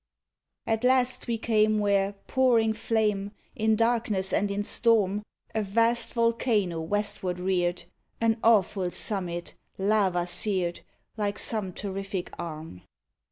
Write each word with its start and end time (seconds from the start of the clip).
At 0.65 0.83
last 0.83 1.27
we 1.27 1.37
came 1.37 1.77
where 1.77 2.13
pouring 2.25 2.73
flame 2.73 3.33
In 3.55 3.75
darkness 3.75 4.33
and 4.33 4.49
in 4.49 4.63
storm, 4.63 5.21
A 5.53 5.61
vast 5.61 6.13
volcano 6.15 6.81
westward 6.81 7.39
reared 7.39 7.83
An 8.19 8.39
awful 8.43 8.89
summit, 8.89 9.53
lava 9.77 10.25
seared, 10.25 10.79
Like 11.17 11.37
some 11.37 11.71
terrific 11.71 12.33
arm. 12.39 12.81